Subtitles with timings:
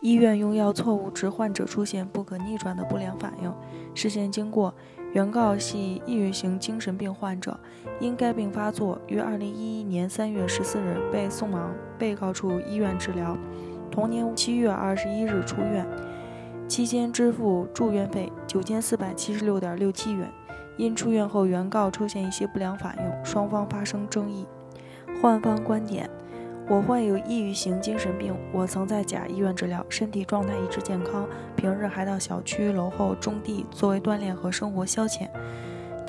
[0.00, 3.52] 医院用药错误致患者出现不可逆转的不良反应。
[3.94, 4.74] 事件经过：
[5.12, 7.58] 原告系抑郁型精神病患者，
[7.98, 13.36] 因该病发作，于2011年3月14日被送往被告处医院治疗，
[13.90, 15.86] 同年7月21日出院，
[16.68, 20.30] 期间支付住院费9千476.67元。
[20.76, 24.46] 因出院后原告出现一些不良反应，双方发生争议。
[25.22, 26.10] 患方观点。
[26.68, 35.28] 我患有抑郁型精神病，我曾在甲医院治疗，身体状态一直健康，平日还到小区楼后种地作为锻炼和生活消遣。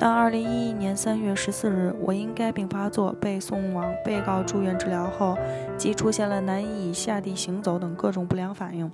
[0.00, 5.38] 但2011年3月14日，我因该病发作被送往被告住院治疗后，
[5.76, 8.90] 即出现了难以下地行走等各种不良反应。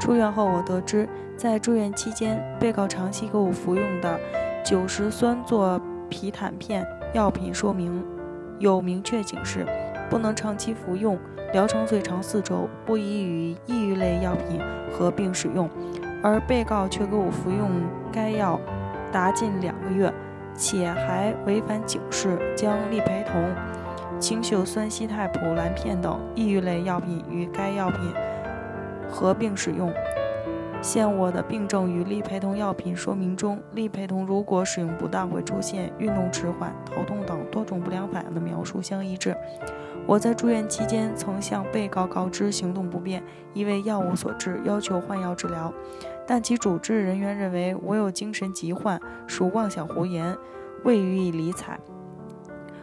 [0.00, 4.18] 出院后，我得知在住院期间，被告长期给我服用的
[4.64, 8.04] 酒石酸唑皮坦片药品说明
[8.58, 9.64] 有明确警示。
[10.08, 11.18] 不能长期服用，
[11.52, 14.60] 疗程最长四周，不宜与抑郁类药品
[14.92, 15.68] 合并使用。
[16.22, 17.70] 而被告却给我服用
[18.10, 18.58] 该药
[19.12, 20.12] 达近两个月，
[20.54, 23.54] 且还违反警示，将利培酮、
[24.18, 28.00] 氢溴酸西肽普蓝片等抑郁类药品与该药品
[29.10, 29.92] 合并使用。
[30.84, 39.34] 现我的病症与利培酮药品说明中，利培酮如果使用不当会出现运动迟缓、头痛等多种不良反应的描述相一致。
[40.06, 43.22] 我在住院期间曾向被告告知行动不便
[43.54, 45.72] 因为药物所致，要求换药治疗，
[46.26, 50.36] 但其主治人员认为我有精神疾患，属妄想胡言，
[50.84, 51.80] 未予以理睬。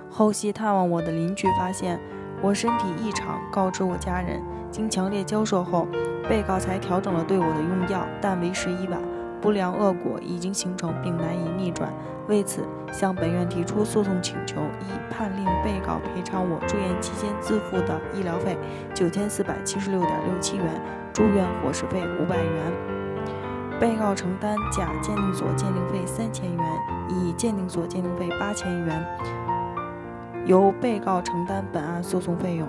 [0.10, 2.00] 后期探望我的邻居发现
[2.42, 4.42] 我身体异常，告知我家人。
[4.72, 5.88] 经强烈交涉后，
[6.30, 9.00] 被告才调整了对我的用药，但为时已晚，
[9.42, 11.94] 不良恶果已经形成并难以逆转。
[12.28, 18.58] 为此，向本院提出诉讼请求：一、判令被告赔偿我住院期间自付的医疗费
[18.94, 20.66] 九千四百七十六点六七元，
[21.14, 22.72] 住院伙食费五百元；
[23.80, 26.66] 被告承担甲鉴定所鉴定费三千元，
[27.10, 29.06] 乙鉴定所鉴定费八千元，
[30.46, 32.68] 由被告承担本案诉讼费用。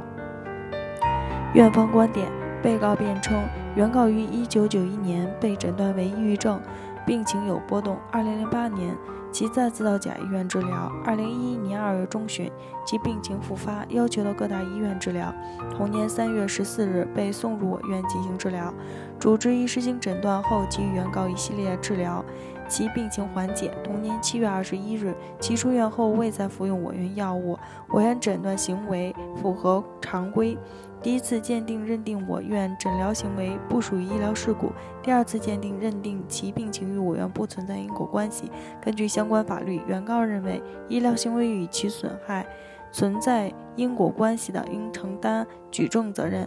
[1.54, 2.30] 院方观点：
[2.62, 3.42] 被告辩称，
[3.74, 6.60] 原告于1991年被诊断为抑郁症，
[7.06, 7.98] 病情有波动。
[8.12, 8.96] 2008年，
[9.30, 10.90] 其再次到甲医院治疗。
[11.04, 12.50] 2011年2月中旬，
[12.86, 15.34] 其病情复发，要求到各大医院治疗。
[15.76, 18.72] 同年3月14日，被送入我院进行治疗。
[19.18, 22.24] 主治医师经诊断后，给予原告一系列治疗，
[22.72, 23.70] 其病情缓解。
[23.84, 27.58] 同年7月21日，其出院后未再服用我院药物，
[27.90, 30.56] 我院诊断行为符合常规。
[31.02, 34.72] 第一次鉴定认定我院诊疗行为不属于医疗事故，
[35.02, 38.50] 第二次鉴定认定其病情与我院不存在因果关系。
[38.80, 42.46] 根据相关法律，原告认为医疗行为与其损害
[42.90, 46.46] 存在因果关系的，应承担举证责任；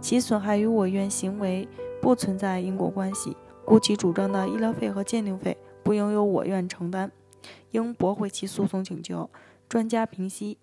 [0.00, 1.68] 其损害与我院行为
[2.02, 7.10] 不存在因果关系，故其主张的医疗费和鉴定费不应由我院承担，
[7.72, 9.28] 应驳回其诉讼请求。
[9.68, 10.56] 专家评析。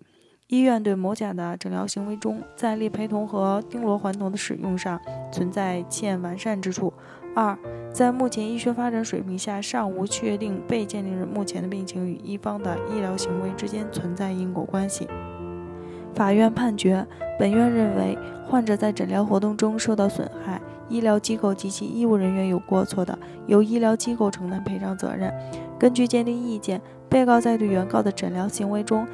[0.48, 5.00] 医院对某甲的诊疗行为中，在利培酮和丁罗环酮的使用上
[5.32, 6.92] 存在欠完善之处。
[7.34, 7.58] 二，
[7.90, 15.08] 在目前医学发展水平下，尚无确定被鉴定人目前的病情与一方的医疗行为之间存在因果关系。
[16.14, 17.06] 法院判决，
[17.38, 18.16] 本院认为，
[18.46, 20.53] 患者在诊疗活动中受到损害，
[20.88, 25.32] 医疗机构及其医务人员有过错的，由医疗机构承担赔偿责任。
[25.78, 29.06] 根据鉴定意见，被告在对原告的诊疗行为中。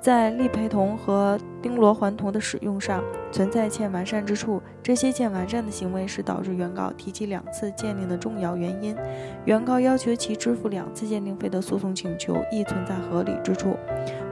[0.00, 8.94] 在利培酮和丁罗环酮的使用上存在欠完善之处，这些欠完善的行为是导致原告提起两次鉴定的重要原因。
[9.46, 13.78] 原告要求其支付两次鉴定费的诉讼请求亦存在合理之处，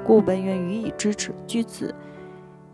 [0.05, 1.33] 故本院予以支持。
[1.47, 1.95] 据此，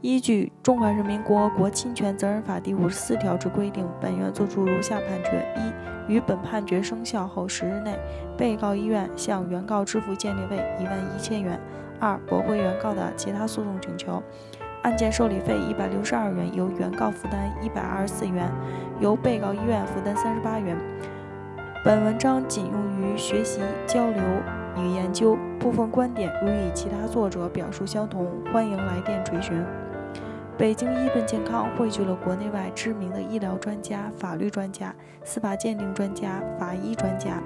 [0.00, 7.98] 依据《中华人民共和国侵权责任法》第五十四条之规定，本院作出如下判决：一、于本判决生效后十日内，
[8.36, 11.58] 被告医院向原告支付鉴定费一万一千元。
[11.98, 14.22] 二、驳回原告的其他诉讼请求，
[14.82, 18.48] 案件受理费一百六十二元，由原告负担一百二十四元，
[19.00, 20.76] 由被告医院负担三十八元。
[21.84, 24.22] 本文章仅用于学习交流
[24.84, 29.62] 与研究，部分观点如与其他作者表述相同，欢迎来电垂询。
[30.56, 34.92] 北京医奔健康汇聚了国内外知名的医疗专家、法律专家、
[35.24, 37.40] 司法鉴定专家、法医专家。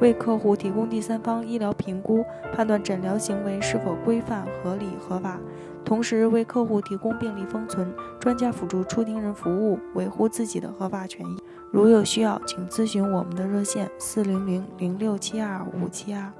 [0.00, 5.38] 为客户提供第三方医疗评估，判断诊疗行为是否规范、合理、合法，
[5.84, 11.38] 同时为客户提供病历封存、专家辅助出庭人服务，维护自己的合法权益。
[11.70, 16.32] 如有需要，请咨询我们的热线：四零零零六七二五七二。